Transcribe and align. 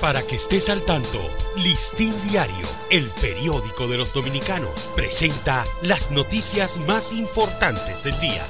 Para 0.00 0.22
que 0.22 0.36
estés 0.36 0.68
al 0.68 0.82
tanto, 0.82 1.18
Listín 1.56 2.12
Diario, 2.28 2.68
el 2.90 3.08
periódico 3.20 3.88
de 3.88 3.96
los 3.96 4.12
dominicanos, 4.12 4.92
presenta 4.94 5.64
las 5.82 6.10
noticias 6.10 6.78
más 6.86 7.14
importantes 7.14 8.04
del 8.04 8.18
día. 8.20 8.42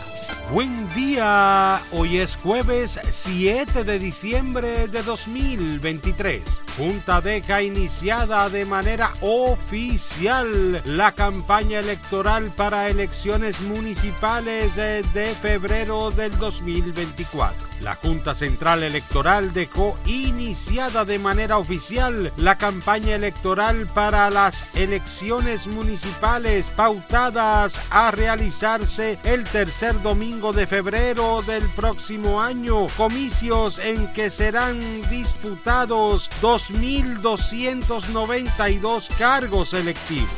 Buen 0.52 0.92
día, 0.94 1.80
hoy 1.92 2.18
es 2.18 2.36
jueves 2.36 2.98
7 3.08 3.84
de 3.84 3.98
diciembre 3.98 4.88
de 4.88 5.02
2023. 5.02 6.42
Junta 6.76 7.20
deja 7.20 7.62
iniciada 7.62 8.50
de 8.50 8.64
manera 8.64 9.12
oficial 9.20 10.82
la 10.84 11.12
campaña 11.12 11.78
electoral 11.78 12.50
para 12.56 12.88
elecciones 12.88 13.60
municipales 13.60 14.74
de 14.74 15.36
febrero 15.40 16.10
del 16.10 16.36
2024. 16.38 17.75
La 17.80 17.94
Junta 17.94 18.34
Central 18.34 18.82
Electoral 18.82 19.52
dejó 19.52 19.94
iniciada 20.06 21.04
de 21.04 21.18
manera 21.18 21.58
oficial 21.58 22.32
la 22.36 22.56
campaña 22.56 23.16
electoral 23.16 23.86
para 23.94 24.30
las 24.30 24.74
elecciones 24.74 25.66
municipales 25.66 26.70
pautadas 26.70 27.78
a 27.90 28.10
realizarse 28.10 29.18
el 29.24 29.44
tercer 29.44 30.00
domingo 30.02 30.52
de 30.52 30.66
febrero 30.66 31.42
del 31.42 31.68
próximo 31.70 32.40
año, 32.40 32.86
comicios 32.96 33.78
en 33.78 34.10
que 34.14 34.30
serán 34.30 34.80
disputados 35.10 36.30
2.292 36.40 39.08
cargos 39.18 39.74
electivos. 39.74 40.30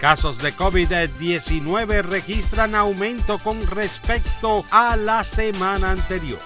Casos 0.00 0.38
de 0.38 0.56
COVID-19 0.56 2.02
registran 2.02 2.74
aumento 2.74 3.38
con 3.38 3.60
respecto 3.66 4.64
a 4.70 4.96
la 4.96 5.24
semana 5.24 5.90
anterior. 5.90 6.40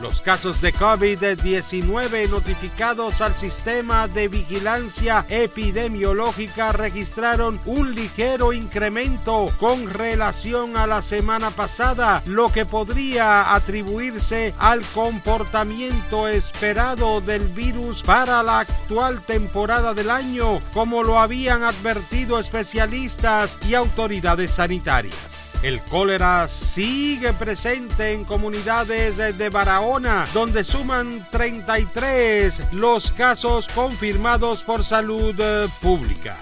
Los 0.00 0.20
casos 0.20 0.60
de 0.60 0.74
COVID-19 0.74 2.28
notificados 2.28 3.22
al 3.22 3.34
sistema 3.34 4.08
de 4.08 4.28
vigilancia 4.28 5.24
epidemiológica 5.30 6.72
registraron 6.72 7.58
un 7.64 7.94
ligero 7.94 8.52
incremento 8.52 9.46
con 9.58 9.88
relación 9.88 10.76
a 10.76 10.86
la 10.86 11.00
semana 11.00 11.50
pasada, 11.50 12.22
lo 12.26 12.52
que 12.52 12.66
podría 12.66 13.54
atribuirse 13.54 14.52
al 14.58 14.82
comportamiento 14.82 16.28
esperado 16.28 17.22
del 17.22 17.48
virus 17.48 18.02
para 18.02 18.42
la 18.42 18.60
actual 18.60 19.22
temporada 19.22 19.94
del 19.94 20.10
año, 20.10 20.58
como 20.74 21.02
lo 21.02 21.18
habían 21.18 21.62
advertido 21.62 22.38
especialistas 22.38 23.56
y 23.66 23.72
autoridades 23.72 24.50
sanitarias. 24.50 25.35
El 25.62 25.80
cólera 25.80 26.46
sigue 26.48 27.32
presente 27.32 28.12
en 28.12 28.24
comunidades 28.24 29.16
de 29.16 29.48
Barahona, 29.48 30.24
donde 30.34 30.62
suman 30.62 31.26
33 31.30 32.72
los 32.72 33.10
casos 33.10 33.66
confirmados 33.68 34.62
por 34.62 34.84
salud 34.84 35.34
pública. 35.80 36.36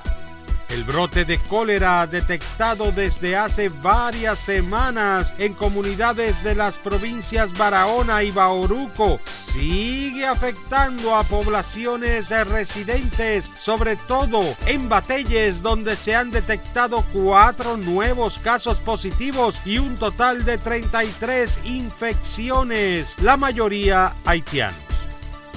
El 0.75 0.83
brote 0.83 1.25
de 1.25 1.39
cólera 1.39 2.05
detectado 2.05 2.91
desde 2.91 3.37
hace 3.37 3.69
varias 3.69 4.41
semanas 4.41 5.33
en 5.39 5.55
comunidades 5.55 6.43
de 6.43 6.57
las 6.57 6.79
provincias 6.79 7.57
Barahona 7.57 8.25
y 8.25 8.33
Bauruco 8.33 9.21
sigue 9.25 10.27
afectando 10.27 11.15
a 11.15 11.23
poblaciones 11.23 12.31
residentes, 12.49 13.49
sobre 13.57 13.95
todo 13.95 14.41
en 14.67 14.89
Batelles 14.89 15.63
donde 15.63 15.95
se 15.95 16.17
han 16.17 16.33
detectado 16.33 17.05
cuatro 17.13 17.77
nuevos 17.77 18.39
casos 18.39 18.79
positivos 18.79 19.61
y 19.65 19.79
un 19.79 19.95
total 19.95 20.45
de 20.45 20.59
33 20.59 21.57
infecciones, 21.67 23.15
la 23.23 23.37
mayoría 23.37 24.13
haitianos. 24.25 24.94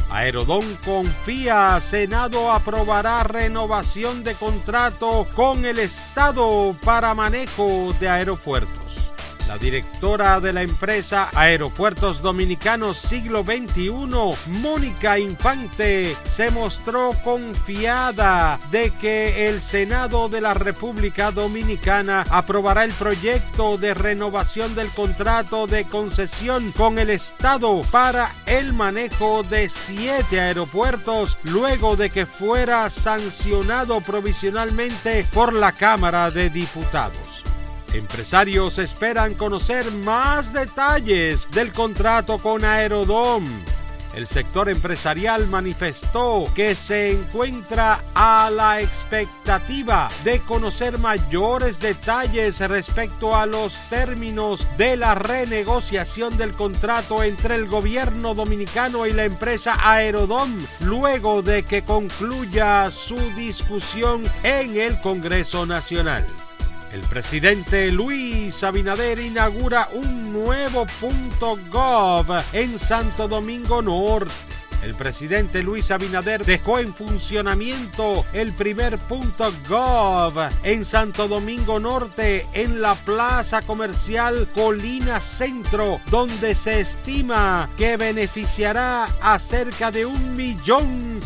Aerodón 0.10 0.64
confía, 0.86 1.80
Senado 1.82 2.52
aprobará 2.52 3.24
renovación 3.24 4.24
de 4.24 4.34
contrato 4.36 5.28
con 5.36 5.66
el 5.66 5.80
Estado 5.80 6.76
para 6.84 7.14
manejo 7.14 7.94
de 8.00 8.08
aeropuertos. 8.08 8.87
La 9.48 9.58
directora 9.58 10.42
de 10.42 10.52
la 10.52 10.62
empresa 10.62 11.30
Aeropuertos 11.34 12.22
Dominicanos 12.22 12.98
Siglo 12.98 13.44
XXI, 13.44 13.90
Mónica 14.60 15.18
Infante, 15.18 16.18
se 16.26 16.52
mostró 16.52 17.12
confiada 17.24 18.60
de 18.72 18.92
que 19.00 19.48
el 19.48 19.62
Senado 19.62 20.28
de 20.28 20.42
la 20.42 20.54
República 20.54 21.32
Dominicana 21.32 22.26
aprobará 22.30 22.84
el 22.84 22.92
proyecto 22.92 23.78
de 23.78 23.94
renovación 23.94 24.76
del 24.76 24.90
contrato 24.90 25.66
de 25.66 25.86
concesión 25.86 26.74
con 26.74 27.00
el 27.00 27.10
Estado 27.10 27.80
para 27.90 28.34
el 28.48 28.74
manejo 28.74 29.44
de 29.44 29.70
siete 29.70 30.42
aeropuertos 30.42 31.38
luego 31.44 31.96
de 31.96 32.10
que 32.10 32.26
fuera 32.26 32.90
sancionado 32.90 34.02
provisionalmente 34.02 35.26
por 35.34 35.54
la 35.54 35.72
Cámara 35.72 36.32
de 36.32 36.50
Diputados. 36.50 37.27
Empresarios 37.94 38.78
esperan 38.78 39.34
conocer 39.34 39.90
más 39.92 40.54
detalles 40.54 41.50
del 41.52 41.72
contrato 41.72 42.38
con 42.38 42.66
Aerodom. 42.66 43.46
El 44.14 44.26
sector 44.26 44.68
empresarial 44.68 45.48
manifestó 45.48 46.46
que 46.56 46.74
se 46.76 47.12
encuentra 47.12 48.02
a 48.16 48.50
la 48.50 48.82
expectativa 48.82 50.10
de 50.24 50.40
conocer 50.40 50.98
mayores 50.98 51.80
detalles 51.80 52.60
respecto 52.62 53.36
a 53.36 53.46
los 53.46 53.78
términos 53.90 54.66
de 54.78 54.98
la 54.98 55.14
renegociación 55.14 56.36
del 56.36 56.54
contrato 56.54 57.22
entre 57.22 57.56
el 57.56 57.68
gobierno 57.68 58.34
dominicano 58.34 59.06
y 59.06 59.14
la 59.14 59.26
empresa 59.26 59.76
Aerodom 59.80 60.58
luego 60.82 61.44
de 61.44 61.64
que 61.64 61.84
concluya 61.84 62.90
su 62.90 63.18
discusión 63.36 64.24
en 64.42 64.78
el 64.78 65.00
Congreso 65.00 65.68
Nacional. 65.68 66.26
El 66.94 67.02
presidente 67.02 67.92
Luis 67.92 68.64
Abinader 68.64 69.20
inaugura 69.20 69.90
un 69.94 70.32
nuevo 70.32 70.86
punto 71.02 71.60
gov 71.70 72.28
en 72.54 72.80
Santo 72.80 73.28
Domingo 73.28 73.82
Norte. 73.82 74.57
El 74.84 74.94
presidente 74.96 75.64
Luis 75.64 75.92
Abinader 75.92 76.46
dejó 76.46 76.80
en 76.80 76.94
funcionamiento 76.94 78.26
el 78.34 78.54
primer 78.54 78.98
punto 78.98 79.52
gov 79.68 80.34
en 80.64 80.86
Santo 80.86 81.28
Domingo 81.28 81.80
Norte, 81.80 82.46
en 82.54 82.82
la 82.82 82.96
plaza 82.96 83.62
comercial 83.62 84.48
Colina 84.54 85.20
Centro, 85.20 86.00
donde 86.12 86.56
se 86.56 86.80
estima 86.80 87.70
que 87.78 87.98
beneficiará 87.98 89.06
a 89.22 89.40
cerca 89.40 89.92
de 89.92 90.06
un 90.06 90.36
millón 90.36 91.18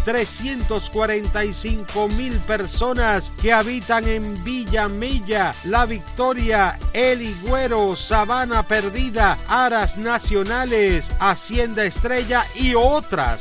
mil 2.18 2.34
personas 2.40 3.32
que 3.42 3.54
habitan 3.54 4.08
en 4.08 4.44
Villa 4.44 4.88
Mella, 4.88 5.54
La 5.66 5.86
Victoria, 5.86 6.80
El 6.94 7.22
Higüero, 7.22 7.96
Sabana 7.96 8.64
Perdida, 8.64 9.38
Aras 9.48 9.98
Nacionales, 9.98 11.12
Hacienda 11.20 11.84
Estrella 11.84 12.44
y 12.56 12.74
otras 12.76 13.41